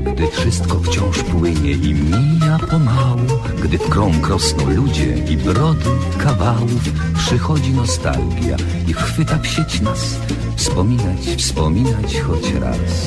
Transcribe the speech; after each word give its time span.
Gdy 0.00 0.28
wszystko 0.28 0.80
wciąż 0.80 1.22
płynie 1.22 1.72
i 1.72 1.94
mija 1.94 2.58
pomału 2.70 3.26
Gdy 3.62 3.78
w 3.78 3.88
krąg 3.88 4.28
rosną 4.28 4.70
ludzie 4.70 5.14
i 5.30 5.36
brody 5.36 5.90
kawałów 6.18 6.92
Przychodzi 7.16 7.70
nostalgia 7.70 8.56
i 8.88 8.92
chwyta 8.92 9.38
w 9.38 9.46
sieć 9.46 9.80
nas 9.80 10.20
Wspominać, 10.56 11.20
wspominać 11.36 12.20
choć 12.20 12.52
raz 12.52 13.06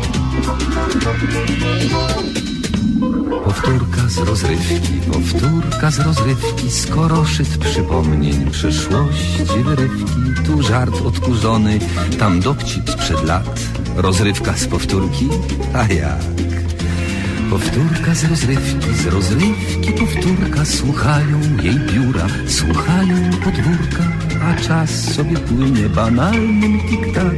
Powtórka 3.45 4.07
z 4.07 4.17
rozrywki, 4.17 4.93
powtórka 5.11 5.91
z 5.91 5.99
rozrywki, 5.99 6.71
skoro 6.71 7.25
szyt 7.25 7.57
przypomnień 7.57 8.51
przeszłości 8.51 9.37
wyrywki, 9.65 10.43
tu 10.45 10.63
żart 10.63 11.01
odkurzony, 11.05 11.79
tam 12.19 12.39
dowcip 12.39 12.89
sprzed 12.89 13.23
lat, 13.23 13.59
rozrywka 13.95 14.57
z 14.57 14.67
powtórki, 14.67 15.29
a 15.73 15.93
jak? 15.93 16.21
Powtórka 17.49 18.15
z 18.15 18.23
rozrywki, 18.23 18.93
z 18.93 19.05
rozrywki 19.05 19.91
powtórka, 19.93 20.65
słuchają 20.65 21.39
jej 21.63 21.79
biura, 21.79 22.27
słuchają 22.47 23.29
podwórka, 23.43 24.03
a 24.43 24.61
czas 24.61 25.13
sobie 25.13 25.37
płynie 25.37 25.89
banalnym 25.89 26.79
tik-tak, 26.79 27.35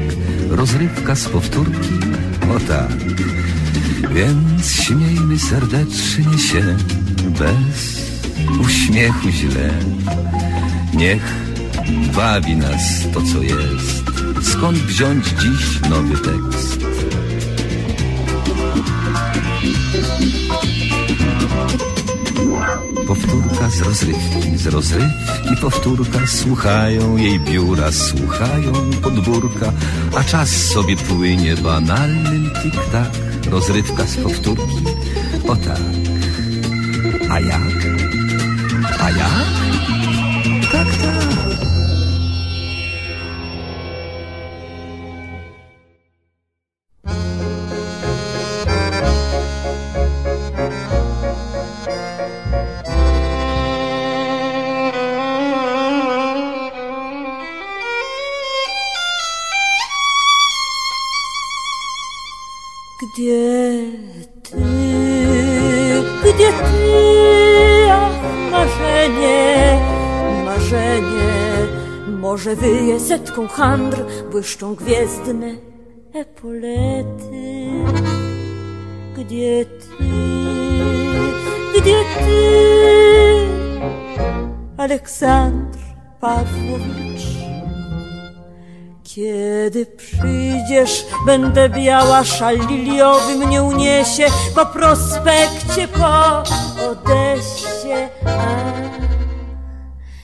rozrywka 0.50 1.16
z 1.16 1.30
powtórki, 1.30 2.00
o 2.52 2.60
tak. 2.68 2.98
Więc 4.14 4.72
śmiejmy 4.72 5.40
serdecznie 5.40 6.40
się 6.40 6.78
bez 7.40 8.04
uśmiechu 8.62 9.30
źle. 9.30 9.70
Niech 10.94 11.34
bawi 12.16 12.56
nas 12.56 13.08
to, 13.14 13.22
co 13.22 13.42
jest. 13.42 14.04
Skąd 14.42 14.78
wziąć 14.78 15.26
dziś 15.28 15.90
nowy 15.90 16.18
tekst? 16.18 16.84
Powtórka 23.08 23.70
z 23.70 23.82
rozrywki, 23.82 24.58
z 24.58 24.68
rozrywki 24.68 25.56
powtórka. 25.62 26.28
Słuchają 26.28 27.18
jej 27.18 27.40
biura, 27.40 27.92
słuchają 27.92 28.74
podwórka 29.02 29.74
A 30.18 30.24
czas 30.24 30.50
sobie 30.50 30.96
płynie 30.96 31.56
banalnym 31.56 32.52
tik-tak. 32.64 33.12
Rozrywka 33.52 34.06
z 34.06 34.18
powtórki, 34.18 34.84
o 35.48 35.56
tak. 35.56 35.82
A 37.30 37.40
jak? 37.40 37.62
A 39.00 39.10
jak? 39.10 39.46
Tak, 40.72 40.88
tak 40.88 41.43
setką 73.14 73.48
handr, 73.48 74.06
błyszczą 74.32 74.76
gwiezdne 74.76 75.48
epolety. 76.14 77.70
Gdzie 79.18 79.66
ty, 79.66 80.04
gdzie 81.76 81.96
ty, 82.20 83.48
Aleksandr 84.78 85.80
Pawłowicz? 86.22 87.28
Kiedy 89.04 89.86
przyjdziesz, 89.86 91.06
będę 91.26 91.70
biała, 91.70 92.24
szal 92.24 92.58
liliowy 92.68 93.36
mnie 93.36 93.64
uniesie 93.64 94.26
po 94.56 94.66
prospekcie, 94.66 95.88
po 95.88 96.44
Odesie. 96.92 98.10
Ach, 98.26 99.03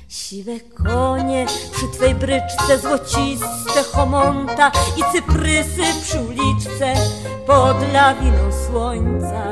siwe 0.10 0.60
konie 0.60 1.46
przy 1.72 1.88
twej 1.88 2.16
bryczce, 2.16 2.80
złociste 2.82 3.84
homonta 3.92 4.72
i 4.98 5.04
cyprysy 5.14 5.82
przy 6.02 6.20
uliczce 6.22 6.94
pod 7.48 7.94
lawiną 7.94 8.52
słońca. 8.68 9.44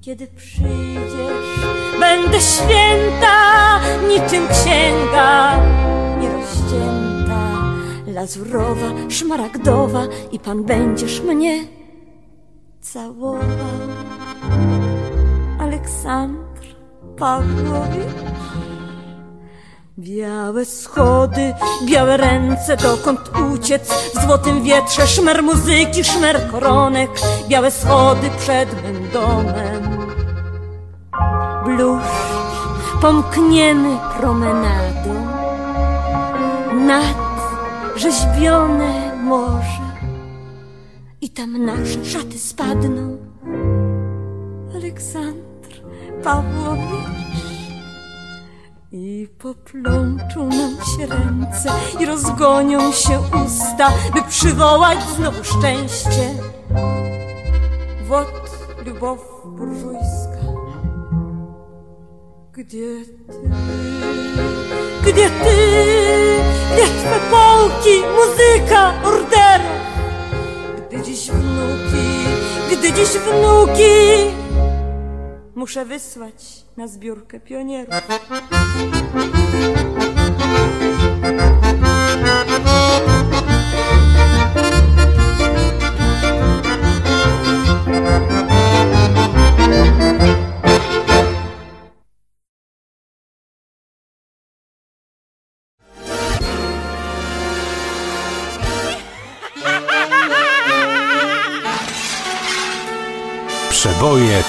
Kiedy 0.00 0.26
przyjdziesz, 0.26 1.60
będę 2.00 2.40
święta, 2.40 3.80
niczym 4.08 4.48
księga 4.48 5.56
nierozcięta 6.20 7.64
lazurowa, 8.06 8.86
szmaragdowa 9.08 10.02
i 10.32 10.38
pan 10.38 10.64
będziesz 10.64 11.20
mnie 11.20 11.64
całował. 12.80 13.40
Aleksandr 15.58 16.44
Pawłowicz. 17.18 18.63
Białe 19.98 20.64
schody, 20.64 21.54
białe 21.84 22.16
ręce, 22.16 22.76
dokąd 22.76 23.20
uciec? 23.54 23.88
W 24.14 24.24
złotym 24.26 24.62
wietrze, 24.62 25.06
szmer 25.06 25.42
muzyki, 25.42 26.04
szmer 26.04 26.50
koronek, 26.50 27.10
białe 27.48 27.70
schody 27.70 28.30
przed 28.38 28.82
mym 28.82 29.10
domem. 29.10 30.08
Bluszcz, 31.64 33.00
pomkniemy 33.00 33.98
promenadą 34.18 35.14
nad 36.74 37.16
rzeźbione 37.96 39.16
morze. 39.16 39.84
I 41.20 41.30
tam 41.30 41.64
nasze 41.64 42.04
szaty 42.04 42.38
spadną. 42.38 43.16
Aleksandr 44.74 45.82
Pawłowicz 46.24 47.13
i 48.96 49.28
poplączą 49.38 50.48
nam 50.48 50.76
się 50.76 51.06
ręce 51.06 51.70
i 52.00 52.06
rozgonią 52.06 52.92
się 52.92 53.20
usta, 53.46 53.92
by 54.14 54.22
przywołać 54.28 54.98
znowu 55.16 55.44
szczęście. 55.44 56.34
Wot 58.08 58.50
lubow 58.86 59.18
burżujska. 59.44 60.38
Gdzie 62.52 63.04
ty, 63.26 63.50
gdzie 65.02 65.30
ty, 65.30 65.56
gdzie 66.72 66.86
twe 66.86 67.20
muzyka, 68.16 68.92
orderów? 69.04 69.80
Gdy 70.88 71.02
dziś 71.02 71.30
wnuki, 71.30 72.06
gdy 72.72 72.92
dziś 72.92 73.08
wnuki 73.08 74.34
Muszę 75.64 75.84
wysłać 75.84 76.64
na 76.76 76.88
zbiórkę 76.88 77.40
pionierów 77.40 77.94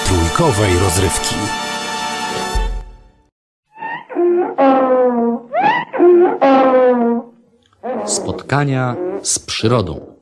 trójkowej 0.06 0.78
rozrywki. 0.78 1.34
Spotkania 8.04 8.96
z 9.22 9.38
przyrodą. 9.38 10.16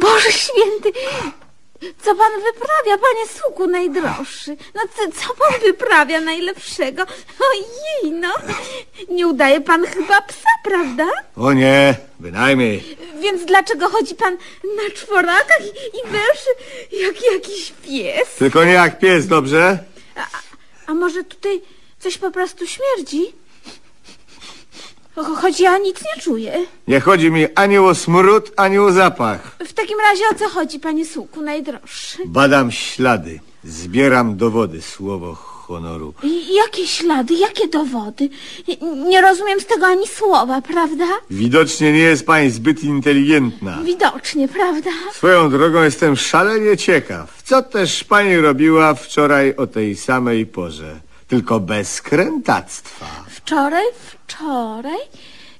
Boże 0.00 0.32
święty, 0.32 0.92
co 2.04 2.14
pan 2.14 2.32
wyprawia, 2.32 2.98
panie 2.98 3.26
sługu 3.40 3.66
najdroższy? 3.66 4.56
No 4.74 4.82
co, 4.96 5.02
co 5.20 5.34
pan 5.34 5.60
wyprawia 5.60 6.20
najlepszego? 6.20 7.02
Ojej, 7.50 8.12
no. 8.12 8.28
Nie 9.08 9.26
udaje 9.28 9.60
pan 9.60 9.86
chyba 9.86 10.20
psa, 10.20 10.48
prawda? 10.64 11.06
O 11.36 11.52
nie, 11.52 11.94
bynajmniej. 12.20 12.96
Więc 13.20 13.44
dlaczego 13.44 13.88
chodzi 13.88 14.14
pan 14.14 14.36
na 14.64 14.94
czworakach 14.94 15.60
i, 15.60 15.98
i 15.98 16.10
węszy 16.10 16.50
jak 16.92 17.32
jakiś 17.34 17.72
pies? 17.86 18.34
Tylko 18.38 18.64
nie 18.64 18.72
jak 18.72 18.98
pies, 18.98 19.26
dobrze? 19.26 19.78
A 20.86 20.94
może 20.94 21.24
tutaj 21.24 21.62
coś 21.98 22.18
po 22.18 22.30
prostu 22.30 22.66
śmierdzi? 22.66 23.32
Cho- 25.16 25.36
Choć 25.36 25.60
ja 25.60 25.78
nic 25.78 26.00
nie 26.02 26.22
czuję. 26.22 26.52
Nie 26.88 27.00
chodzi 27.00 27.30
mi 27.30 27.46
ani 27.54 27.78
o 27.78 27.94
smród, 27.94 28.52
ani 28.56 28.78
o 28.78 28.92
zapach. 28.92 29.56
W 29.66 29.72
takim 29.72 29.98
razie 30.00 30.22
o 30.32 30.34
co 30.34 30.48
chodzi, 30.48 30.80
panie 30.80 31.06
sługu 31.06 31.42
najdroższy? 31.42 32.18
Badam 32.26 32.70
ślady, 32.70 33.40
zbieram 33.64 34.36
dowody, 34.36 34.82
słowo 34.82 35.34
honoru. 35.34 36.14
I 36.22 36.54
jakie 36.54 36.86
ślady, 36.86 37.34
jakie 37.34 37.68
dowody? 37.68 38.28
Nie, 38.68 38.76
nie 39.10 39.20
rozumiem 39.20 39.60
z 39.60 39.66
tego 39.66 39.86
ani 39.86 40.06
słowa, 40.06 40.62
prawda? 40.62 41.04
Widocznie 41.30 41.92
nie 41.92 41.98
jest 41.98 42.26
pani 42.26 42.50
zbyt 42.50 42.84
inteligentna. 42.84 43.78
Widocznie, 43.84 44.48
prawda? 44.48 44.90
Swoją 45.12 45.50
drogą 45.50 45.82
jestem 45.82 46.16
szalenie 46.16 46.76
ciekaw. 46.76 47.42
Co 47.42 47.62
też 47.62 48.04
pani 48.04 48.36
robiła 48.36 48.94
wczoraj 48.94 49.56
o 49.56 49.66
tej 49.66 49.96
samej 49.96 50.46
porze? 50.46 51.00
Tylko 51.28 51.60
bez 51.60 52.02
krętactwa. 52.02 53.06
Wczoraj, 53.44 53.84
wczoraj... 53.94 54.98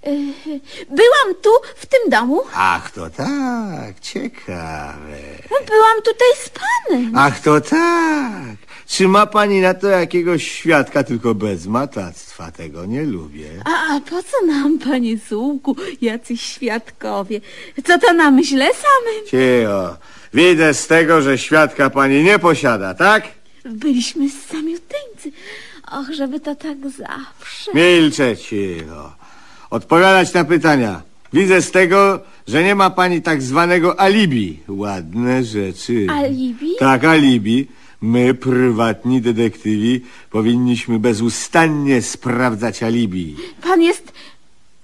Yy, 0.07 0.61
byłam 0.89 1.35
tu, 1.43 1.51
w 1.77 1.87
tym 1.87 2.11
domu. 2.11 2.43
Ach, 2.55 2.91
to 2.91 3.11
tak, 3.11 4.01
ciekawe. 4.01 5.19
Byłam 5.49 6.03
tutaj 6.05 6.29
z 6.45 6.51
panem. 6.51 7.13
Ach, 7.17 7.41
to 7.41 7.61
tak. 7.61 8.57
Czy 8.87 9.09
ma 9.09 9.27
pani 9.27 9.61
na 9.61 9.75
to 9.75 9.89
jakiegoś 9.89 10.49
świadka, 10.53 11.05
tylko 11.05 11.35
bez 11.35 11.67
matactwa? 11.67 12.53
Tego 12.53 12.87
nie 12.87 13.03
lubię. 13.03 13.51
A, 13.65 13.95
a 13.97 14.01
po 14.01 14.23
co 14.23 14.47
nam, 14.47 14.79
panie 14.79 15.19
sługu, 15.29 15.77
jacyś 16.01 16.41
świadkowie? 16.41 17.41
Co 17.87 17.99
to 17.99 18.13
na 18.13 18.31
myśle 18.31 18.67
samym? 18.67 19.27
Cicho. 19.27 19.97
Widzę 20.35 20.75
z 20.75 20.87
tego, 20.87 21.23
że 21.23 21.39
świadka 21.39 21.91
pani 21.91 22.23
nie 22.23 22.39
posiada, 22.39 22.95
tak? 22.95 23.25
Byliśmy 23.65 24.31
samiuteńcy. 24.31 25.33
Och, 25.93 26.15
żeby 26.15 26.41
to 26.41 26.55
tak 26.55 26.79
zawsze. 26.91 27.71
Milczę 27.75 28.37
cicho. 28.37 29.13
Odpowiadać 29.71 30.35
na 30.35 30.45
pytania. 30.45 31.03
Widzę 31.33 31.63
z 31.63 31.71
tego, 31.71 32.21
że 32.49 32.63
nie 32.63 32.75
ma 32.75 32.91
pani 32.91 33.23
tak 33.23 33.43
zwanego 33.43 34.01
alibi. 34.01 34.59
Ładne 34.69 35.45
rzeczy. 35.45 36.07
Alibi? 36.11 36.71
Tak, 36.79 37.05
alibi. 37.05 37.69
My, 38.03 38.35
prywatni 38.35 39.21
detektywi, 39.21 40.01
powinniśmy 40.31 40.99
bezustannie 40.99 42.03
sprawdzać 42.03 42.83
alibi. 42.83 43.37
Pan 43.63 43.83
jest 43.83 44.13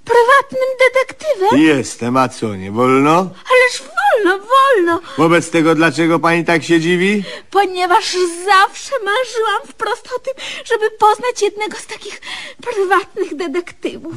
prywatnym 0.09 0.69
detektywem? 0.79 1.61
Jestem, 1.61 2.17
a 2.17 2.29
co, 2.29 2.55
nie 2.57 2.73
wolno? 2.73 3.13
Ależ 3.51 3.83
wolno, 3.83 4.47
wolno, 4.47 5.01
Wobec 5.19 5.51
tego, 5.51 5.75
dlaczego 5.75 6.19
pani 6.19 6.45
tak 6.45 6.65
się 6.65 6.81
dziwi? 6.81 7.25
ponieważ 7.51 8.13
zawsze 8.45 8.93
marzyłam 9.05 9.63
wprost 9.69 10.09
o 10.17 10.19
tym, 10.19 10.35
żeby 10.65 10.91
poznać 10.91 11.43
jednego 11.43 11.77
z 11.79 11.87
takich 11.87 12.21
prywatnych 12.63 13.37
detektywów. 13.37 14.13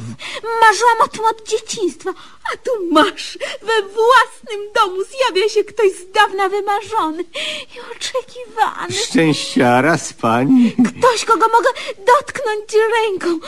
Marzyłam 0.60 1.00
o 1.04 1.08
tym 1.08 1.24
od 1.24 1.48
dzieciństwa, 1.48 2.10
a 2.52 2.56
tu 2.56 2.70
masz, 2.90 3.38
we 3.62 3.82
własnym 3.82 4.72
domu 4.74 4.96
zjawia 5.04 5.48
się 5.48 5.64
ktoś 5.64 5.92
z 5.92 6.10
dawna 6.12 6.48
wymarzony 6.48 7.22
i 7.76 7.96
oczekiwany. 7.96 8.92
Szczęściara 8.92 9.98
z 9.98 10.12
pani. 10.12 10.72
Ktoś, 10.98 11.24
kogo 11.24 11.48
mogę 11.48 11.68
dotknąć 11.98 12.72
ręką. 12.72 13.38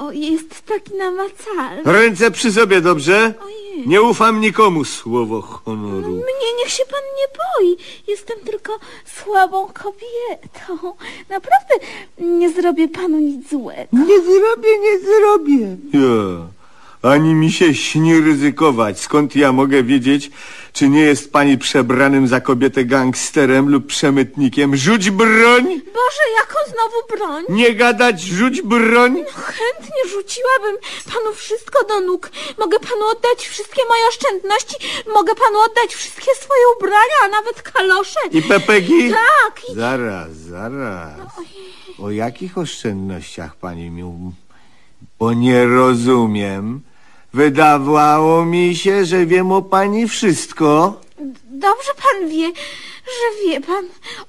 O, 0.00 0.12
jest 0.12 0.62
taki 0.66 0.94
namacalny. 0.94 1.75
Ręce 1.84 2.30
przy 2.30 2.52
sobie, 2.52 2.80
dobrze? 2.80 3.34
Ojej. 3.44 3.88
Nie 3.88 4.02
ufam 4.02 4.40
nikomu, 4.40 4.84
słowo 4.84 5.42
honoru. 5.42 6.08
Mnie 6.08 6.52
niech 6.58 6.72
się 6.72 6.84
pan 6.90 7.00
nie 7.18 7.26
boi. 7.38 7.76
Jestem 8.08 8.38
tylko 8.40 8.78
słabą 9.04 9.66
kobietą. 9.66 10.96
Naprawdę 11.28 11.74
nie 12.18 12.50
zrobię 12.50 12.88
panu 12.88 13.18
nic 13.18 13.50
złego. 13.50 13.88
Nie 13.92 14.20
zrobię, 14.22 14.78
nie 14.80 14.98
zrobię. 14.98 15.76
Ja. 15.92 16.46
Ani 17.12 17.34
mi 17.34 17.52
się 17.52 17.74
śni 17.74 18.20
ryzykować. 18.20 19.00
Skąd 19.00 19.36
ja 19.36 19.52
mogę 19.52 19.82
wiedzieć, 19.82 20.30
czy 20.72 20.88
nie 20.88 21.00
jest 21.00 21.32
pani 21.32 21.58
przebranym 21.58 22.28
za 22.28 22.40
kobietę 22.40 22.84
gangsterem 22.84 23.68
lub 23.68 23.86
przemytnikiem? 23.86 24.76
Rzuć 24.76 25.10
broń! 25.10 25.64
Boże, 25.64 26.24
jaką 26.36 26.58
znowu 26.66 26.96
broń? 27.16 27.44
Nie 27.48 27.74
gadać, 27.74 28.22
rzuć 28.22 28.62
broń! 28.62 29.24
Chętnie 29.34 30.02
rzuciłabym 30.10 30.76
panu 31.14 31.34
wszystko 31.34 31.84
do 31.88 32.00
nóg. 32.00 32.30
Mogę 32.58 32.80
panu 32.80 33.06
oddać 33.12 33.48
wszystkie 33.48 33.82
moje 33.88 34.08
oszczędności. 34.08 34.76
Mogę 35.14 35.34
panu 35.34 35.58
oddać 35.58 35.94
wszystkie 35.94 36.34
swoje 36.34 36.62
ubrania, 36.76 37.16
a 37.24 37.28
nawet 37.28 37.62
kalosze. 37.62 38.20
I 38.32 38.42
pepegi? 38.42 39.10
Tak, 39.10 39.62
i... 39.70 39.74
Zaraz, 39.74 40.36
zaraz. 40.36 41.18
O 41.98 42.10
jakich 42.10 42.58
oszczędnościach 42.58 43.56
pani 43.56 43.90
mi... 43.90 44.02
Bo 45.18 45.32
nie 45.32 45.66
rozumiem. 45.66 46.80
Wydawało 47.36 48.44
mi 48.44 48.76
się, 48.76 49.04
że 49.04 49.26
wiem 49.26 49.52
o 49.52 49.62
pani 49.62 50.08
wszystko, 50.08 51.00
Dobrze 51.44 51.90
pan 52.02 52.28
wie, 52.28 52.46
że 53.04 53.48
wie 53.48 53.60
pan 53.60 53.84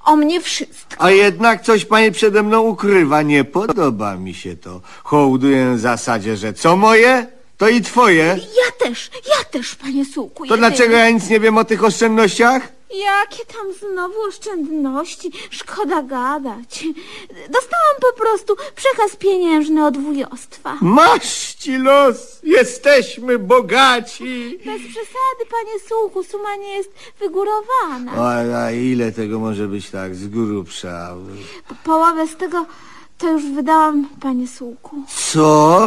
o 0.05 0.15
mnie 0.15 0.41
wszystko. 0.41 0.95
a 1.03 1.11
jednak 1.11 1.63
coś 1.63 1.85
pani 1.85 2.11
przede 2.11 2.43
mną 2.43 2.61
ukrywa. 2.61 3.21
Nie 3.21 3.43
podoba 3.43 4.15
mi 4.15 4.33
się 4.33 4.55
to. 4.55 4.81
Hołduję 5.03 5.77
zasadzie, 5.77 6.37
że 6.37 6.53
co 6.53 6.75
moje, 6.75 7.27
to 7.57 7.69
i 7.69 7.81
twoje. 7.81 8.25
Ja 8.65 8.87
też, 8.87 9.11
ja 9.29 9.43
też, 9.51 9.75
panie 9.75 10.05
Sułku. 10.05 10.47
To 10.47 10.57
dlaczego 10.57 10.95
ja 10.95 11.09
nic 11.09 11.29
nie 11.29 11.39
wiem 11.39 11.57
o 11.57 11.63
tych 11.65 11.83
oszczędnościach? 11.83 12.76
Jakie 12.95 13.45
tam 13.45 13.73
znowu 13.73 14.21
oszczędności? 14.21 15.31
Szkoda 15.49 16.01
gadać. 16.03 16.83
Dostałam 17.29 17.95
po 18.01 18.21
prostu 18.21 18.55
przekaz 18.75 19.15
pieniężny 19.15 19.85
od 19.85 19.97
wujostwa. 19.97 20.77
Masz 20.81 21.53
ci 21.53 21.77
los, 21.77 22.39
jesteśmy 22.43 23.39
bogaci. 23.39 24.59
Bez 24.65 24.81
przesady, 24.81 25.43
panie 25.51 25.79
Sułku, 25.89 26.23
suma 26.23 26.55
nie 26.55 26.75
jest 26.77 26.89
wygórowana. 27.19 28.11
A, 28.17 28.63
a 28.65 28.71
ile 28.71 29.11
tego 29.11 29.39
może 29.39 29.67
być 29.67 29.89
tak 29.89 30.15
z 30.15 30.27
grubsza? 30.27 31.15
Po- 31.67 31.75
Połowę 31.83 32.27
z 32.27 32.35
tego 32.35 32.65
to 33.17 33.29
już 33.31 33.43
wydałam, 33.45 34.09
panie 34.21 34.47
Sułku. 34.47 34.95
Co? 35.33 35.79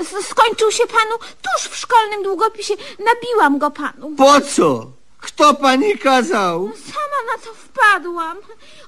S- 0.00 0.26
Skończył 0.26 0.70
się 0.72 0.86
panu 0.86 1.18
tuż 1.18 1.68
w 1.70 1.76
szkolnym 1.76 2.22
długopisie. 2.22 2.74
Nabiłam 2.98 3.58
go 3.58 3.70
panu. 3.70 4.10
Po 4.16 4.40
co? 4.40 4.86
Kto 5.26 5.54
pani 5.54 5.98
kazał? 5.98 6.70
Sama 6.76 7.20
na 7.30 7.42
to 7.44 7.54
wpadłam. 7.54 8.36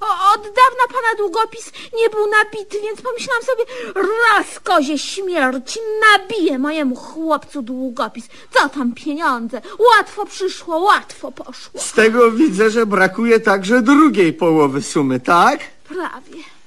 O, 0.01 0.35
od 0.35 0.43
dawna 0.43 0.85
pana 0.89 1.15
długopis 1.19 1.73
nie 1.95 2.11
był 2.11 2.27
nabity, 2.31 2.81
więc 2.83 3.03
pomyślałam 3.03 3.43
sobie, 3.43 3.65
raz 3.95 4.61
kozie 4.61 4.99
śmierci 4.99 5.79
nabiję 6.13 6.59
mojemu 6.59 6.97
chłopcu 6.97 7.63
długopis. 7.63 8.29
Co 8.51 8.69
tam 8.69 8.95
pieniądze? 8.95 9.61
Łatwo 9.79 10.27
przyszło, 10.27 10.79
łatwo 10.79 11.33
poszło. 11.33 11.81
Z 11.81 11.93
tego 11.93 12.31
widzę, 12.31 12.71
że 12.71 12.87
brakuje 12.87 13.41
także 13.41 13.83
drugiej 13.83 14.33
połowy 14.33 14.83
sumy, 14.83 15.21
tak? 15.21 15.61
Prawie. 15.89 16.58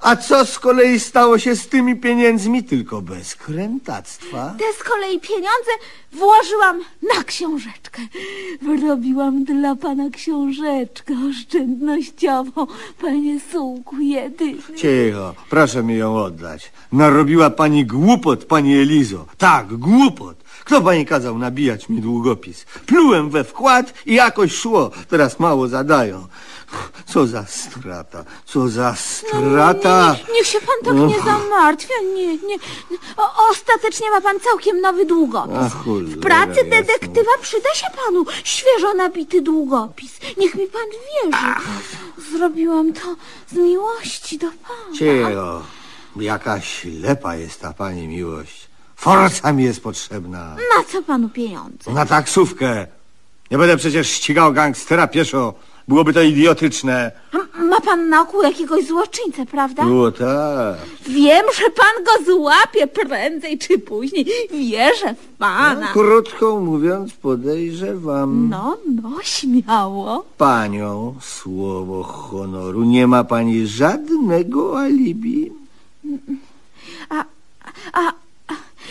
A 0.00 0.16
co 0.16 0.46
z 0.46 0.58
kolei 0.58 1.00
stało 1.00 1.38
się 1.38 1.56
z 1.56 1.68
tymi 1.68 1.96
pieniędzmi? 1.96 2.64
Tylko 2.64 3.02
bez 3.02 3.34
krętactwa. 3.34 4.54
Te 4.58 4.64
z 4.78 4.82
kolei 4.82 5.20
pieniądze 5.20 5.70
włożyłam 6.12 6.80
na 7.14 7.24
książeczkę. 7.24 8.02
Wyrobiłam 8.62 9.44
dla 9.44 9.76
pana 9.76 10.10
książeczkę 10.10 11.14
oszczędnościową, 11.30 12.66
panie 13.00 13.40
Sułku 13.52 13.96
jedyny. 14.00 14.62
Cicho, 14.76 15.34
proszę 15.50 15.82
mi 15.82 15.96
ją 15.96 16.16
oddać. 16.16 16.72
Narobiła 16.92 17.50
pani 17.50 17.86
głupot, 17.86 18.44
pani 18.44 18.76
Elizo. 18.76 19.26
Tak, 19.38 19.66
głupot. 19.66 20.39
Kto 20.64 20.82
pani 20.82 21.06
kazał 21.06 21.38
nabijać 21.38 21.88
mi 21.88 22.00
długopis? 22.00 22.64
Plułem 22.86 23.30
we 23.30 23.44
wkład 23.44 23.94
i 24.06 24.14
jakoś 24.14 24.54
szło. 24.54 24.90
Teraz 25.08 25.40
mało 25.40 25.68
zadają. 25.68 26.26
Co 27.06 27.26
za 27.26 27.44
strata, 27.46 28.24
co 28.44 28.68
za 28.68 28.94
strata. 28.94 30.16
Nie, 30.28 30.34
niech 30.34 30.46
się 30.46 30.58
pan 30.60 30.76
tak 30.84 30.94
nie 30.94 31.22
zamartwia. 31.22 31.94
Nie, 32.14 32.26
nie. 32.26 32.56
O, 33.16 33.50
ostatecznie 33.50 34.10
ma 34.10 34.20
pan 34.20 34.40
całkiem 34.40 34.80
nowy 34.80 35.04
długopis. 35.04 35.56
A, 35.56 35.68
cholera 35.68 36.16
w 36.16 36.20
pracy 36.20 36.64
detektywa 36.64 37.30
przyda 37.42 37.74
się 37.74 37.86
panu 38.04 38.24
świeżo 38.44 38.94
nabity 38.94 39.42
długopis. 39.42 40.18
Niech 40.36 40.54
mi 40.54 40.66
pan 40.66 40.82
wierzy. 40.90 41.54
Zrobiłam 42.32 42.92
to 42.92 43.16
z 43.48 43.52
miłości 43.52 44.38
do 44.38 44.46
pana. 44.46 44.98
Cicho, 44.98 45.62
jaka 46.16 46.60
ślepa 46.60 47.36
jest 47.36 47.60
ta 47.60 47.72
pani 47.72 48.08
miłość. 48.08 48.69
Forca 49.00 49.52
mi 49.52 49.64
jest 49.64 49.82
potrzebna. 49.82 50.56
Na 50.76 50.84
co 50.92 51.02
panu 51.02 51.28
pieniądze? 51.28 51.90
Na 51.92 52.06
taksówkę. 52.06 52.86
Nie 53.50 53.58
będę 53.58 53.76
przecież 53.76 54.08
ścigał 54.10 54.52
gangstera 54.52 55.06
pieszo. 55.06 55.54
Byłoby 55.88 56.12
to 56.12 56.22
idiotyczne. 56.22 57.12
M- 57.34 57.68
Ma 57.68 57.80
pan 57.80 58.08
na 58.08 58.22
oku 58.22 58.42
jakiegoś 58.42 58.86
złoczyńcę, 58.86 59.46
prawda? 59.46 59.84
Było 59.84 60.12
tak. 60.12 60.76
Wiem, 61.08 61.46
że 61.58 61.64
pan 61.70 62.04
go 62.04 62.24
złapie 62.32 62.86
prędzej 62.86 63.58
czy 63.58 63.78
później. 63.78 64.26
Wierzę 64.50 65.14
w 65.14 65.38
pana. 65.38 65.92
Krótko 65.92 66.60
mówiąc, 66.60 67.12
podejrzewam 67.12 68.48
No, 68.48 68.76
no, 69.02 69.10
śmiało. 69.22 70.24
panią 70.38 71.14
słowo 71.20 72.02
honoru. 72.02 72.82
Nie 72.84 73.06
ma 73.06 73.24
pani 73.24 73.66
żadnego 73.66 74.78
alibi. 74.80 75.52
A, 77.10 77.24
a, 77.92 78.12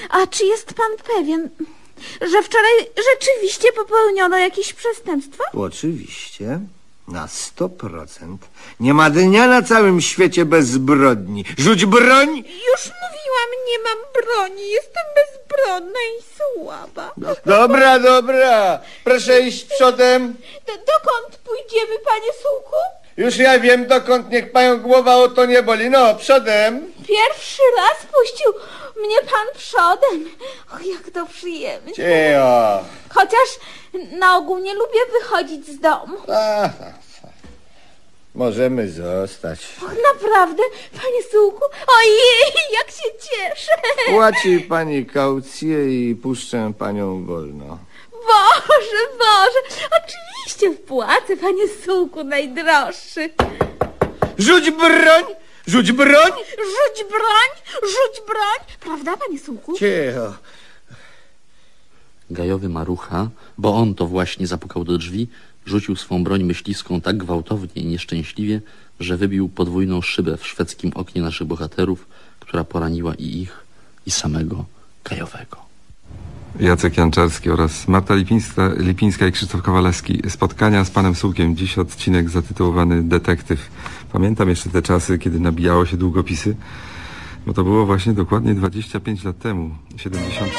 a 0.09 0.27
czy 0.27 0.45
jest 0.45 0.73
pan 0.73 1.15
pewien, 1.15 1.49
że 2.21 2.43
wczoraj 2.43 2.71
rzeczywiście 3.13 3.71
popełniono 3.71 4.37
jakieś 4.37 4.73
przestępstwo? 4.73 5.43
Oczywiście. 5.53 6.59
Na 7.07 7.27
sto 7.27 7.69
procent. 7.69 8.41
Nie 8.79 8.93
ma 8.93 9.09
dnia 9.09 9.47
na 9.47 9.61
całym 9.61 10.01
świecie 10.01 10.45
bez 10.45 10.67
zbrodni. 10.67 11.45
Rzuć 11.57 11.85
broń! 11.85 12.37
Już 12.37 12.81
mówiłam, 12.85 13.49
nie 13.67 13.79
mam 13.79 13.97
broni, 14.13 14.69
jestem 14.69 15.03
bezbronna 15.15 15.99
i 16.19 16.23
słaba. 16.37 17.13
Dobra, 17.45 17.99
dobra. 17.99 18.79
Proszę 19.03 19.41
iść 19.41 19.63
przodem. 19.65 20.35
Do, 20.67 20.73
dokąd 20.73 21.37
pójdziemy, 21.43 21.99
panie 22.05 22.33
Sułku? 22.33 22.77
Już 23.17 23.37
ja 23.37 23.59
wiem 23.59 23.87
dokąd, 23.87 24.29
niech 24.29 24.51
panią 24.51 24.79
głowa 24.79 25.15
o 25.15 25.27
to 25.27 25.45
nie 25.45 25.63
boli. 25.63 25.89
No, 25.89 26.15
przodem. 26.15 26.93
Pierwszy 27.07 27.61
raz 27.77 28.05
puścił 28.13 28.51
mnie 28.99 29.21
pan 29.21 29.47
przodem. 29.57 30.29
Och, 30.73 30.85
jak 30.85 31.09
to 31.13 31.25
przyjemnie. 31.25 31.93
Cicho. 31.93 32.83
Chociaż 33.09 33.49
na 34.11 34.37
ogół 34.37 34.57
nie 34.57 34.73
lubię 34.73 34.99
wychodzić 35.19 35.67
z 35.67 35.79
domu. 35.79 36.17
A. 36.27 36.69
Możemy 38.35 38.89
zostać. 38.89 39.59
Och, 39.81 39.93
naprawdę, 40.13 40.63
panie 40.93 41.23
Sułku? 41.31 41.65
Ojej, 41.99 42.53
jak 42.73 42.91
się 42.91 43.09
cieszę. 43.29 43.71
Płaci 44.07 44.59
pani 44.59 45.05
kaucję 45.05 46.09
i 46.09 46.15
puszczę 46.15 46.73
panią 46.79 47.25
wolno. 47.25 47.77
Boże, 48.11 49.01
Boże, 49.19 49.85
oczywiście 49.97 50.83
wpłacę, 50.83 51.37
panie 51.37 51.67
Sułku 51.85 52.23
najdroższy. 52.23 53.29
Rzuć 54.37 54.71
broń! 54.71 55.23
Rzuć 55.69 55.91
broń! 55.91 56.31
Rzuć 56.73 57.09
broń, 57.09 57.49
rzuć 57.81 58.27
broń. 58.27 58.77
Prawda, 58.79 59.17
panie 59.17 59.39
Sułku? 59.39 59.73
Cicho. 59.73 60.33
Gajowy 62.29 62.69
Marucha, 62.69 63.29
bo 63.57 63.75
on 63.75 63.95
to 63.95 64.05
właśnie 64.05 64.47
zapukał 64.47 64.83
do 64.83 64.97
drzwi, 64.97 65.27
rzucił 65.65 65.95
swą 65.95 66.23
broń 66.23 66.43
myśliską 66.43 67.01
tak 67.01 67.17
gwałtownie 67.17 67.81
i 67.81 67.85
nieszczęśliwie, 67.85 68.61
że 68.99 69.17
wybił 69.17 69.49
podwójną 69.49 70.01
szybę 70.01 70.37
w 70.37 70.47
szwedzkim 70.47 70.91
oknie 70.95 71.21
naszych 71.21 71.47
bohaterów, 71.47 72.05
która 72.39 72.63
poraniła 72.63 73.13
i 73.15 73.41
ich, 73.41 73.63
i 74.05 74.11
samego 74.11 74.65
Gajowego. 75.03 75.68
Jacek 76.59 76.97
Janczarski 76.97 77.49
oraz 77.49 77.87
Marta 77.87 78.15
Lipińska, 78.15 78.71
Lipińska 78.77 79.27
i 79.27 79.31
Krzysztof 79.31 79.61
Kowalewski. 79.61 80.21
Spotkania 80.29 80.85
z 80.85 80.91
panem 80.91 81.15
Sułkiem. 81.15 81.55
Dziś 81.55 81.77
odcinek 81.77 82.29
zatytułowany 82.29 83.03
Detektyw. 83.03 83.69
Pamiętam 84.13 84.49
jeszcze 84.49 84.69
te 84.69 84.81
czasy, 84.81 85.17
kiedy 85.17 85.39
nabijało 85.39 85.85
się 85.85 85.97
długopisy, 85.97 86.55
bo 87.45 87.53
to 87.53 87.63
było 87.63 87.85
właśnie 87.85 88.13
dokładnie 88.13 88.53
25 88.53 89.23
lat 89.23 89.39
temu. 89.39 89.69
70. 89.97 90.51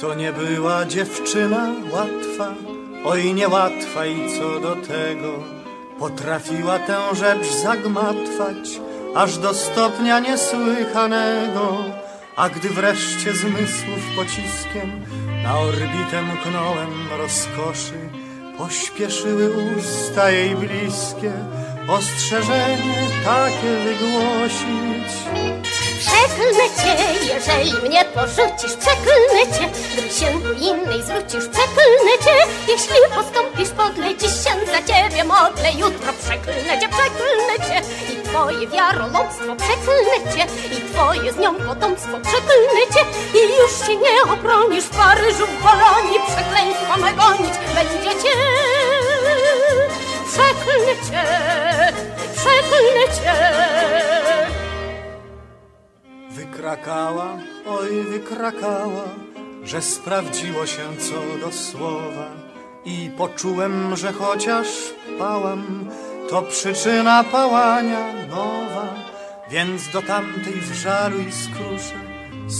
To 0.00 0.14
nie 0.14 0.32
była 0.32 0.84
dziewczyna 0.86 1.74
łatwa, 1.92 2.54
oj 3.04 3.34
niełatwa 3.34 4.06
i 4.06 4.38
co 4.38 4.60
do 4.60 4.76
tego 4.76 5.44
potrafiła 5.98 6.78
tę 6.78 6.98
rzecz 7.14 7.54
zagmatwać 7.62 8.80
aż 9.14 9.38
do 9.38 9.54
stopnia 9.54 10.18
niesłychanego. 10.18 11.84
A 12.36 12.48
gdy 12.48 12.68
wreszcie 12.68 13.32
zmysłów 13.32 14.00
pociskiem 14.16 15.04
na 15.42 15.58
orbitę 15.58 16.22
mknąłem 16.22 17.08
rozkoszy, 17.18 18.10
pośpieszyły 18.58 19.50
usta 19.76 20.30
jej 20.30 20.56
bliskie 20.56 21.32
ostrzeżenie 21.88 23.08
takie 23.24 23.70
wygłosić. 23.84 25.12
Przeklnę 25.98 26.64
cię, 26.76 26.96
jeżeli 27.34 27.88
mnie 27.88 28.04
porzucisz, 28.04 28.76
przeklnę 28.76 29.58
cię. 29.58 29.70
Gdy 29.92 30.10
się 30.14 30.40
do 30.40 30.52
innej 30.52 31.02
zwrócisz, 31.02 31.48
przeklnę 31.48 32.12
cię. 32.24 32.36
Jeśli 32.68 32.96
postąpisz 33.14 33.70
podle, 33.70 34.16
dziś 34.16 34.30
się 34.30 34.66
za 34.72 34.82
ciebie 34.92 35.24
modlę. 35.24 35.72
Jutro 35.78 36.12
przeklnę 36.12 36.80
cię, 36.80 36.88
przeklnę 36.88 37.68
cię. 37.68 37.82
Twoje 38.32 38.66
wiarolomstwo 38.66 39.56
przeklnę. 39.56 40.46
I 40.78 40.92
twoje 40.92 41.32
z 41.32 41.36
nią 41.36 41.54
potomstwo 41.54 42.18
przeklnę. 42.20 42.80
I 43.34 43.42
już 43.60 43.86
się 43.86 43.96
nie 43.96 44.32
obronisz 44.32 44.84
w 44.84 44.96
Paryżu, 44.96 45.46
w 45.46 45.62
Bolonii. 45.62 46.18
Przekleństwo 46.26 46.96
me 47.00 47.12
gonić 47.12 47.54
będzie 47.74 48.22
cię. 48.22 48.32
Wykrakała, 56.30 57.38
oj 57.66 58.02
wykrakała, 58.02 59.04
że 59.64 59.82
sprawdziło 59.82 60.66
się 60.66 60.82
co 60.98 61.46
do 61.46 61.52
słowa 61.52 62.26
i 62.84 63.10
poczułem, 63.18 63.96
że 63.96 64.12
chociaż 64.12 64.66
pałam, 65.18 65.90
to 66.32 66.42
przyczyna 66.42 67.24
pałania 67.24 68.12
nowa, 68.30 68.94
więc 69.50 69.88
do 69.88 70.02
tamtej 70.02 70.52
w 70.52 70.72
żalu 70.72 71.18
i 71.20 71.32
skrusze 71.32 71.94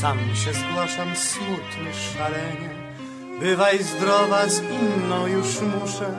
sam 0.00 0.18
się 0.34 0.52
zgłaszam 0.52 1.16
smutny 1.16 1.90
szalenie. 1.94 2.70
Bywaj 3.40 3.82
zdrowa, 3.82 4.48
z 4.48 4.62
inną 4.62 5.26
już 5.26 5.60
muszę, 5.60 6.14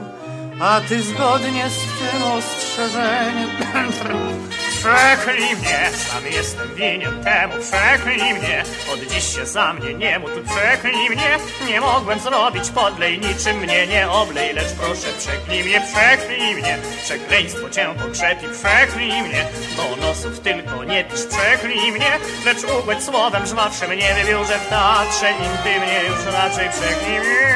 a 0.59 0.81
ty 0.81 1.01
zgodnie 1.01 1.69
z 1.69 1.79
tym 1.79 2.23
ostrzeżeniem 2.23 3.49
Przeklij 4.83 5.55
mnie, 5.55 5.89
sam 5.97 6.25
jestem 6.27 6.75
winien 6.75 7.23
temu, 7.23 7.53
przeklij 7.61 8.33
mnie 8.33 8.63
Od 8.93 8.99
dziś 8.99 9.35
się 9.35 9.45
za 9.45 9.73
mnie 9.73 9.93
nie 9.93 10.19
módl, 10.19 10.39
przeklij 10.43 11.09
mnie 11.09 11.37
Nie 11.67 11.81
mogłem 11.81 12.19
zrobić 12.19 12.69
podlej, 12.69 13.19
niczym 13.19 13.57
mnie 13.57 13.87
nie 13.87 14.09
oblej. 14.09 14.53
Lecz 14.53 14.73
proszę 14.73 15.07
przeklij 15.19 15.63
mnie, 15.63 15.81
przeklij 15.81 16.55
mnie. 16.55 16.77
Przekleństwo 17.03 17.69
cię 17.69 17.93
pokrzepi, 18.01 18.45
przeklij 18.47 19.21
mnie 19.21 19.47
Do 19.77 19.95
nosów 19.95 20.39
tylko 20.39 20.83
nie 20.83 21.03
pisz, 21.03 21.25
przeklij 21.25 21.91
mnie 21.91 22.11
Lecz 22.45 22.63
ugłędź 22.79 23.03
słowem 23.03 23.45
żwawszym 23.45 23.91
nie 23.91 24.13
wybiórze 24.13 24.59
w 24.59 24.69
teatrze 24.69 25.31
Intymnie. 25.31 25.99
Już 26.09 26.33
raczej 26.33 26.69
przeklij 26.69 27.19
mnie 27.19 27.53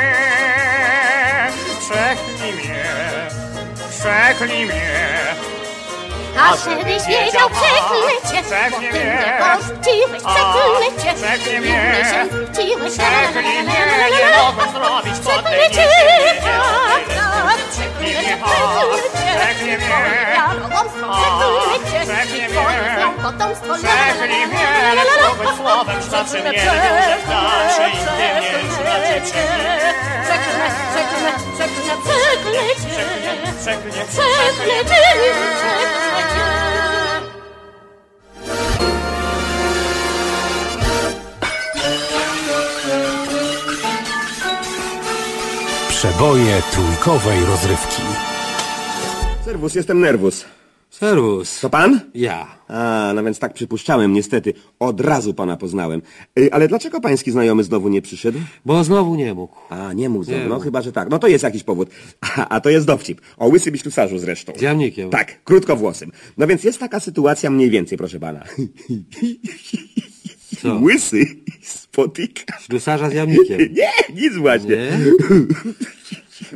Przeklij 1.80 2.54
mnie, 2.54 2.84
przeklij 3.90 4.66
mnie 4.66 5.17
A 6.40 6.56
żebyś 6.58 7.04
wiedział, 7.08 7.50
przeklnę 7.50 8.16
cię, 8.30 8.44
bo 9.40 9.58
ty 9.84 9.92
mnie 10.08 10.22
cię. 11.04 11.14
Przeklnij 11.14 11.58
I 11.58 11.60
mnie. 11.60 12.06
mnie 12.78 12.90
Przeklnij 12.90 13.64
mnie, 13.64 13.82
nie 14.18 14.38
mogłem 14.38 14.72
zrobić 14.72 15.16
mnie 18.02 18.38
tak, 18.38 18.54
nie 19.32 19.38
tak, 19.40 19.62
mnie, 19.62 19.78
mnie. 19.78 19.88
Twoje 19.88 20.20
wiarolomstwo, 20.36 21.06
przeklnę 21.18 21.76
cię. 21.92 22.00
Przeklnij 22.14 22.44
I 22.44 22.50
twoje 22.50 22.78
mnie. 22.82 22.96
nią 23.00 23.10
potomstwo, 23.24 23.72
la, 23.76 24.48
mnie, 24.48 24.66
la, 24.74 24.82
la, 24.84 24.94
lecz 24.94 25.08
la, 25.18 25.22
la. 25.22 25.32
ugłędź 25.34 25.58
słowem 25.58 26.02
żwawszym 26.02 26.44
nie 26.44 26.52
wybiórze 26.52 27.18
w 27.24 27.28
teatrze 27.30 27.90
Intymnie 27.90 28.52
już 28.64 28.78
raczej 28.86 29.22
przeklnij 29.22 29.68
Przeklnę, 33.64 34.97
Przeboje 46.18 46.62
trójkowej 46.72 47.46
rozrywki. 47.46 48.02
Serwus, 49.46 49.76
jestem 49.76 50.00
nerwus. 50.00 50.46
Serwus. 50.90 51.60
To 51.60 51.70
pan? 51.70 52.00
Ja. 52.16 52.48
A, 52.68 53.12
no 53.16 53.24
więc 53.24 53.40
tak 53.40 53.54
przypuszczałem, 53.54 54.14
niestety. 54.14 54.54
Od 54.80 55.02
razu 55.02 55.34
pana 55.34 55.58
poznałem. 55.58 56.02
Y, 56.40 56.50
ale 56.54 56.68
dlaczego 56.68 57.02
pański 57.02 57.32
znajomy 57.32 57.64
znowu 57.64 57.90
nie 57.90 58.02
przyszedł? 58.02 58.40
Bo 58.66 58.84
znowu 58.84 59.16
nie 59.16 59.34
mógł. 59.34 59.56
A, 59.70 59.94
nie 59.94 60.10
mógł 60.10 60.24
znowu, 60.24 60.40
Nie 60.40 60.48
no 60.48 60.54
mógł. 60.56 60.64
chyba, 60.64 60.82
że 60.82 60.92
tak. 60.92 61.10
No 61.10 61.20
to 61.20 61.28
jest 61.28 61.44
jakiś 61.44 61.64
powód. 61.64 61.90
A, 62.38 62.48
a 62.50 62.62
to 62.62 62.70
jest 62.70 62.86
dowcip. 62.88 63.22
O 63.38 63.48
łysym 63.48 63.76
i 63.76 63.80
ślusarzu 63.80 64.20
zresztą. 64.20 64.54
Z 64.58 64.62
jamnikiem. 64.62 65.10
Tak, 65.10 65.44
krótkowłosym. 65.44 66.12
No 66.38 66.48
więc 66.48 66.64
jest 66.64 66.80
taka 66.80 67.00
sytuacja 67.00 67.50
mniej 67.50 67.70
więcej, 67.70 67.98
proszę 67.98 68.20
pana. 68.20 68.44
Co? 70.62 70.76
Łysy 70.82 71.26
spotyka... 71.64 72.60
Ślusarza 72.60 73.10
z 73.10 73.14
jamnikiem. 73.14 73.60
Nie, 73.80 74.16
nic 74.22 74.36
właśnie. 74.36 74.76
Nie? 74.76 74.92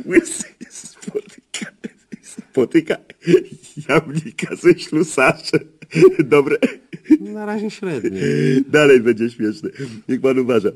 Łysy 0.06 0.44
spotyka... 0.70 1.72
Spotyka 2.22 2.96
jamnika 3.88 4.56
ze 4.56 4.78
ślusarzem. 4.78 5.60
Dobre. 6.24 6.56
Na 7.20 7.46
razie 7.46 7.70
średnio. 7.70 8.20
Dalej 8.68 9.00
będzie 9.00 9.30
śmieszne. 9.30 9.70
Niech 10.08 10.20
pan 10.20 10.38
uważa. 10.38 10.68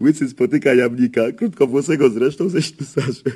Łysy 0.00 0.28
spotyka 0.28 0.74
jamnika, 0.74 1.32
krótkowłosego 1.32 2.10
zresztą 2.10 2.48
ze 2.48 2.62
ślusarzem. 2.62 3.32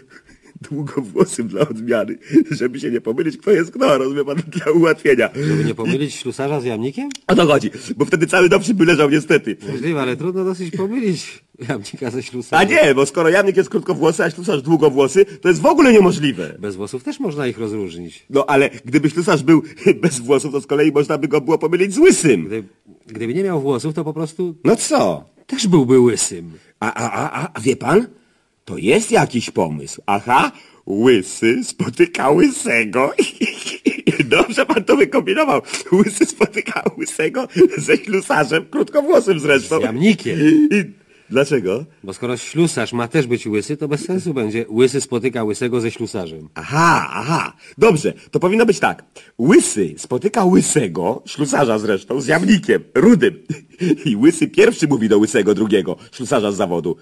Długowłosym 0.60 1.48
dla 1.48 1.60
odmiany, 1.68 2.18
żeby 2.50 2.80
się 2.80 2.90
nie 2.90 3.00
pomylić, 3.00 3.36
kto 3.36 3.50
jest 3.50 3.70
kto, 3.70 3.98
rozumie 3.98 4.24
pan, 4.24 4.36
dla 4.36 4.72
ułatwienia. 4.72 5.30
Żeby 5.48 5.64
nie 5.64 5.74
pomylić 5.74 6.14
ślusarza 6.14 6.60
z 6.60 6.64
jamnikiem? 6.64 7.08
O 7.26 7.34
to 7.34 7.46
chodzi, 7.46 7.70
bo 7.96 8.04
wtedy 8.04 8.26
cały 8.26 8.48
dom 8.48 8.62
by 8.74 8.84
leżał 8.84 9.10
niestety. 9.10 9.56
Możliwe, 9.72 10.00
ale 10.02 10.16
trudno 10.16 10.44
dosyć 10.44 10.76
pomylić 10.76 11.44
jamnika 11.68 12.10
ze 12.10 12.18
A 12.18 12.22
ślusarzem. 12.22 12.68
nie, 12.70 12.94
bo 12.94 13.06
skoro 13.06 13.28
jamnik 13.28 13.56
jest 13.56 13.68
krótkowłosy, 13.70 14.24
a 14.24 14.30
ślusarz 14.30 14.62
długowłosy, 14.62 15.24
to 15.24 15.48
jest 15.48 15.60
w 15.60 15.66
ogóle 15.66 15.92
niemożliwe. 15.92 16.56
Bez 16.58 16.76
włosów 16.76 17.04
też 17.04 17.20
można 17.20 17.46
ich 17.46 17.58
rozróżnić. 17.58 18.26
No 18.30 18.46
ale 18.46 18.70
gdyby 18.84 19.10
ślusarz 19.10 19.42
był 19.42 19.62
bez 20.02 20.18
włosów, 20.20 20.52
to 20.52 20.60
z 20.60 20.66
kolei 20.66 20.92
można 20.92 21.18
by 21.18 21.28
go 21.28 21.40
było 21.40 21.58
pomylić 21.58 21.94
z 21.94 21.98
łysym. 21.98 22.44
Gdy, 22.46 22.64
gdyby 23.06 23.34
nie 23.34 23.42
miał 23.44 23.60
włosów, 23.60 23.94
to 23.94 24.04
po 24.04 24.12
prostu 24.12 24.54
No 24.64 24.76
co? 24.76 25.24
też 25.46 25.66
byłby 25.66 26.00
łysym. 26.00 26.50
A, 26.80 26.92
a, 26.94 27.10
a, 27.12 27.30
a, 27.42 27.50
a 27.54 27.60
wie 27.60 27.76
pan? 27.76 28.06
To 28.68 28.76
jest 28.76 29.10
jakiś 29.10 29.50
pomysł. 29.50 30.02
Aha, 30.06 30.52
łysy 30.86 31.64
spotyka 31.64 32.30
łysego. 32.30 33.14
Dobrze 34.24 34.66
pan 34.66 34.84
to 34.84 34.96
wykombinował. 34.96 35.62
Łysy 35.92 36.26
spotyka 36.26 36.82
łysego 36.98 37.48
ze 37.76 37.96
ślusarzem, 37.96 38.66
krótkowłosym 38.70 39.40
zresztą. 39.40 39.80
Z 39.80 39.82
jamnikiem. 39.82 40.38
Dlaczego? 41.30 41.84
Bo 42.04 42.12
skoro 42.12 42.36
ślusarz 42.36 42.92
ma 42.92 43.08
też 43.08 43.26
być 43.26 43.46
łysy, 43.46 43.76
to 43.76 43.88
bez 43.88 44.04
sensu 44.04 44.34
będzie 44.34 44.66
łysy 44.70 45.00
spotyka 45.00 45.44
łysego 45.44 45.80
ze 45.80 45.90
ślusarzem. 45.90 46.48
Aha, 46.54 47.10
aha. 47.12 47.52
Dobrze, 47.78 48.12
to 48.30 48.40
powinno 48.40 48.66
być 48.66 48.78
tak. 48.78 49.04
Łysy 49.38 49.94
spotyka 49.96 50.44
łysego, 50.44 51.22
ślusarza 51.26 51.78
zresztą, 51.78 52.20
z 52.20 52.26
jamnikiem, 52.26 52.84
rudym. 52.94 53.42
I 54.10 54.16
łysy 54.16 54.48
pierwszy 54.48 54.88
mówi 54.88 55.08
do 55.08 55.18
łysego 55.18 55.54
drugiego, 55.54 55.96
ślusarza 56.12 56.52
z 56.52 56.56
zawodu. 56.56 56.96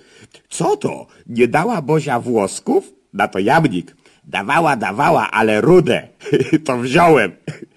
Co 0.49 0.77
to? 0.77 1.07
Nie 1.27 1.49
dała 1.49 1.83
Bozia 1.83 2.21
włosków? 2.21 2.93
Na 3.13 3.29
to 3.29 3.39
jamnik. 3.39 3.97
Dawała, 4.25 4.77
dawała, 4.77 5.31
ale 5.31 5.61
rude. 5.61 6.09
To 6.65 6.79
wziąłem. 6.79 7.33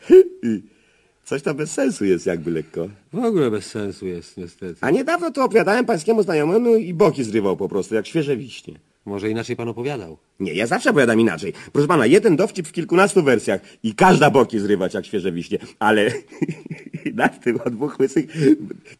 Coś 1.25 1.41
tam 1.41 1.57
bez 1.57 1.71
sensu 1.71 2.05
jest 2.05 2.25
jakby 2.25 2.51
lekko. 2.51 2.89
W 3.13 3.25
ogóle 3.25 3.51
bez 3.51 3.65
sensu 3.65 4.07
jest, 4.07 4.37
niestety. 4.37 4.75
A 4.81 4.89
niedawno 4.89 5.31
to 5.31 5.43
opowiadałem 5.43 5.85
pańskiemu 5.85 6.23
znajomemu 6.23 6.75
i 6.75 6.93
boki 6.93 7.23
zrywał 7.23 7.57
po 7.57 7.69
prostu, 7.69 7.95
jak 7.95 8.07
świeże 8.07 8.37
wiśnie. 8.37 8.79
Może 9.05 9.29
inaczej 9.29 9.55
pan 9.55 9.69
opowiadał. 9.69 10.17
Nie, 10.39 10.53
ja 10.53 10.67
zawsze 10.67 10.89
opowiadam 10.89 11.19
inaczej. 11.19 11.53
Proszę 11.71 11.87
pana, 11.87 12.05
jeden 12.05 12.35
dowcip 12.35 12.67
w 12.67 12.71
kilkunastu 12.71 13.23
wersjach 13.23 13.61
i 13.83 13.95
każda 13.95 14.29
boki 14.29 14.59
zrywać 14.59 14.93
jak 14.93 15.05
świeże 15.05 15.31
wiśnie, 15.31 15.57
ale 15.79 16.11
nad 17.13 17.43
tym 17.43 17.59
o 17.65 17.69
dwóch 17.69 17.99
łysych... 17.99 18.25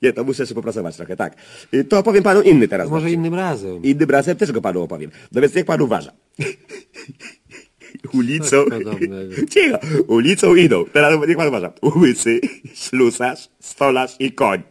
Nie, 0.01 0.13
to 0.13 0.23
muszę 0.23 0.43
jeszcze 0.43 0.55
popracować 0.55 0.95
trochę, 0.95 1.15
tak. 1.15 1.35
To 1.89 1.99
opowiem 1.99 2.23
panu 2.23 2.41
inny 2.41 2.67
teraz. 2.67 2.89
Może 2.89 3.05
dowcip. 3.05 3.19
innym 3.19 3.35
razem. 3.35 3.83
Innym 3.83 4.09
razem 4.09 4.37
też 4.37 4.51
go 4.51 4.61
panu 4.61 4.81
opowiem. 4.81 5.11
No 5.31 5.41
więc 5.41 5.55
niech 5.55 5.65
pan 5.65 5.81
uważa. 5.81 6.11
Ulicą... 8.13 8.65
Cicho. 9.53 9.77
Ulicą 10.07 10.55
idą. 10.55 10.85
Teraz 10.93 11.27
niech 11.27 11.37
pan 11.37 11.47
uważa. 11.47 11.73
Łysy, 11.95 12.41
ślusarz, 12.89 13.49
stolarz 13.59 14.15
i 14.19 14.31
koń. 14.31 14.61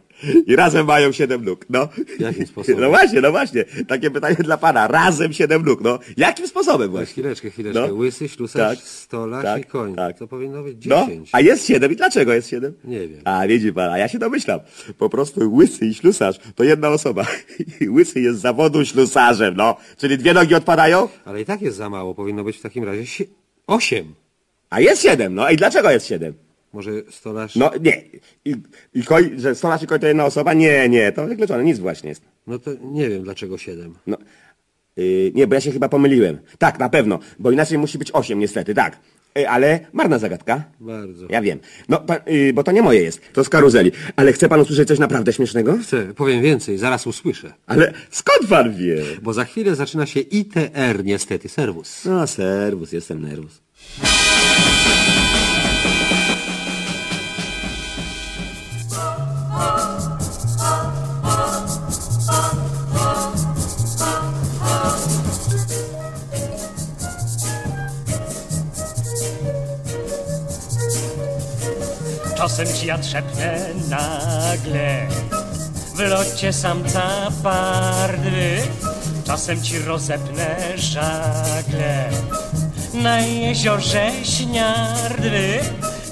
I 0.47 0.55
razem 0.55 0.85
mają 0.85 1.11
siedem 1.11 1.45
nóg, 1.45 1.65
no. 1.69 1.89
Jakim 2.19 2.47
sposobem? 2.47 2.81
No 2.81 2.89
właśnie, 2.89 3.21
no 3.21 3.31
właśnie. 3.31 3.65
Takie 3.87 4.11
pytanie 4.11 4.35
dla 4.35 4.57
pana. 4.57 4.87
Razem 4.87 5.33
siedem 5.33 5.65
nóg, 5.65 5.81
no. 5.81 5.99
Jakim 6.17 6.47
sposobem 6.47 6.87
No, 6.87 6.91
właśnie? 6.91 7.11
chwileczkę, 7.11 7.49
chwileczkę. 7.49 7.87
No. 7.87 7.93
Łysy, 7.93 8.29
ślusarz, 8.29 8.77
Tak, 8.79 8.87
stolarz 8.87 9.43
tak, 9.43 9.61
i 9.61 9.65
koń. 9.65 9.95
tak. 9.95 10.17
To 10.17 10.27
powinno 10.27 10.63
być 10.63 10.85
No, 10.85 11.05
dziesięć. 11.05 11.29
a 11.31 11.41
jest 11.41 11.67
siedem. 11.67 11.91
I 11.91 11.95
dlaczego 11.95 12.33
jest 12.33 12.49
siedem? 12.49 12.73
Nie 12.83 13.07
wiem. 13.07 13.21
A 13.25 13.47
widzi 13.47 13.73
pan, 13.73 13.91
a 13.91 13.97
ja 13.97 14.07
się 14.07 14.19
domyślam. 14.19 14.59
Po 14.97 15.09
prostu 15.09 15.53
łysy 15.55 15.85
i 15.85 15.93
ślusarz 15.93 16.39
to 16.55 16.63
jedna 16.63 16.89
osoba. 16.89 17.25
Łysy 17.95 18.21
jest 18.21 18.39
zawodu 18.39 18.85
ślusarzem, 18.85 19.55
no. 19.57 19.75
Czyli 19.97 20.17
dwie 20.17 20.33
nogi 20.33 20.55
odpadają, 20.55 21.07
Ale 21.25 21.41
i 21.41 21.45
tak 21.45 21.61
jest 21.61 21.77
za 21.77 21.89
mało. 21.89 22.15
Powinno 22.15 22.43
być 22.43 22.57
w 22.57 22.61
takim 22.61 22.83
razie 22.83 23.05
sie... 23.05 23.23
osiem. 23.67 24.13
a 24.69 24.79
jest 24.81 25.01
siedem, 25.01 25.35
no. 25.35 25.49
I 25.49 25.55
dlaczego 25.57 25.91
jest 25.91 26.07
siedem? 26.07 26.33
Może 26.73 26.91
stolarz... 27.09 27.55
No 27.55 27.71
nie. 27.81 28.01
I, 28.45 28.55
i 28.93 29.03
koń, 29.03 29.29
że 29.37 29.55
stolarz 29.55 29.83
i 29.83 29.87
koń 29.87 29.99
to 29.99 30.07
jedna 30.07 30.25
osoba? 30.25 30.53
Nie, 30.53 30.89
nie, 30.89 31.11
to 31.11 31.27
wykluczone, 31.27 31.63
nic 31.63 31.79
właśnie 31.79 32.09
jest. 32.09 32.21
No 32.47 32.59
to 32.59 32.71
nie 32.81 33.09
wiem 33.09 33.23
dlaczego 33.23 33.57
siedem. 33.57 33.95
No. 34.07 34.17
Yy, 34.97 35.31
nie, 35.35 35.47
bo 35.47 35.55
ja 35.55 35.61
się 35.61 35.71
chyba 35.71 35.89
pomyliłem. 35.89 36.37
Tak, 36.57 36.79
na 36.79 36.89
pewno, 36.89 37.19
bo 37.39 37.51
inaczej 37.51 37.77
musi 37.77 37.97
być 37.97 38.11
osiem 38.11 38.39
niestety, 38.39 38.73
tak. 38.75 38.99
Yy, 39.35 39.49
ale 39.49 39.79
marna 39.93 40.19
zagadka. 40.19 40.63
Bardzo. 40.79 41.25
Ja 41.29 41.41
wiem. 41.41 41.59
No, 41.89 41.99
pa, 41.99 42.19
yy, 42.27 42.53
bo 42.53 42.63
to 42.63 42.71
nie 42.71 42.81
moje 42.81 43.01
jest, 43.01 43.21
to 43.33 43.43
z 43.43 43.49
karuzeli. 43.49 43.91
Ale 44.15 44.33
chce 44.33 44.49
pan 44.49 44.59
usłyszeć 44.59 44.87
coś 44.87 44.99
naprawdę 44.99 45.33
śmiesznego? 45.33 45.77
Chcę, 45.77 46.13
powiem 46.13 46.41
więcej, 46.41 46.77
zaraz 46.77 47.07
usłyszę. 47.07 47.53
Ale 47.65 47.93
skąd 48.11 48.49
pan 48.49 48.75
wie? 48.75 48.95
Bo 49.21 49.33
za 49.33 49.45
chwilę 49.45 49.75
zaczyna 49.75 50.05
się 50.05 50.19
ITR, 50.19 51.03
niestety, 51.03 51.49
serwus. 51.49 52.05
No, 52.05 52.27
serwus, 52.27 52.91
jestem 52.91 53.21
nerwus. 53.21 53.61
Czasem 72.39 72.67
ci 72.73 72.87
ja 72.87 72.97
trzepnę 72.97 73.59
nagle. 73.89 75.07
W 75.95 75.99
locie 75.99 76.53
samca 76.53 77.01
pardwy 77.43 78.57
Czasem 79.25 79.63
ci 79.63 79.79
rozepnę 79.79 80.55
żagle. 80.75 82.09
Na 82.93 83.19
jeziorze 83.19 84.11
śniardwy 84.23 85.59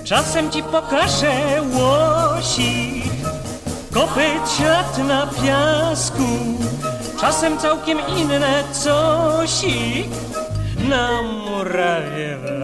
Czasem 0.03 0.51
ci 0.51 0.63
pokażę 0.63 1.61
łosi. 1.73 3.03
Kopyt 3.93 4.51
ślad 4.57 4.97
na 4.97 5.27
piasku 5.27 6.27
Czasem 7.21 7.57
całkiem 7.57 7.99
inne 8.17 8.63
cosi. 8.83 10.09
Na 10.89 11.21
murawie 11.21 12.37
w 12.37 12.59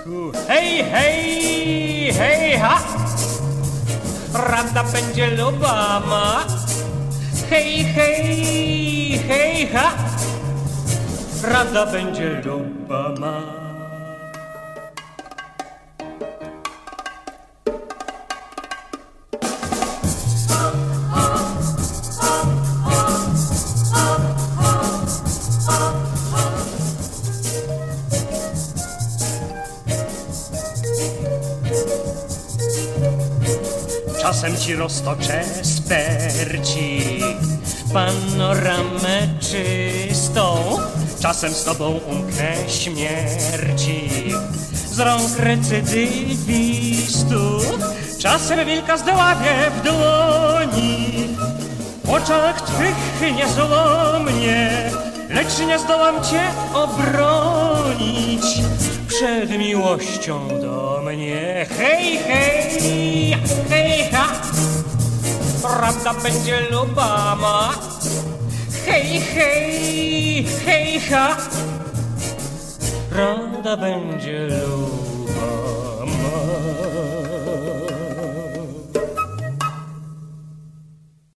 Hej, 0.00 0.84
hej, 0.84 2.12
hej, 2.12 2.58
ha! 2.58 2.80
Rada 4.32 4.84
będzie 4.84 5.26
lubama 5.36 6.46
Hej, 7.50 7.84
hej, 7.84 9.20
hej, 9.28 9.68
ha! 9.68 9.92
Rada 11.44 11.86
będzie 11.86 12.40
lubama 12.44 13.69
Czasem 34.40 34.56
ci 34.56 34.76
roztoczę 34.76 35.44
sperci 35.62 37.00
panoramę 37.92 39.28
czystą 39.40 40.56
Czasem 41.22 41.54
z 41.54 41.64
tobą 41.64 42.00
umknę 42.10 42.52
śmierci 42.68 44.10
z 44.86 45.00
rąk 45.00 45.38
recydywistów 45.38 47.64
Czasem 48.18 48.66
wilka 48.66 48.96
zdławię 48.96 49.70
w 49.70 49.82
dłoni. 49.82 51.28
W 52.04 52.10
oczach 52.10 52.62
twych 52.62 53.20
nie 53.36 53.48
złomnie 53.48 54.90
Lecz 55.30 55.58
nie 55.68 55.78
zdołam 55.78 56.24
cię 56.24 56.42
obronić. 56.74 58.44
Przed 59.08 59.50
miłością 59.50 60.48
do 60.48 60.79
mnie 61.20 61.66
Hej, 61.78 62.18
hej, 62.18 63.36
hej, 63.70 64.10
ha. 64.12 64.26
Prawda 65.62 66.14
będzie 66.14 66.60
lubama. 66.70 67.72
Hej, 68.86 69.20
hej, 69.20 70.46
hej, 70.66 71.00
ha. 71.00 71.36
Prawda 73.10 73.76
będzie 73.76 74.46
lubama 74.46 74.99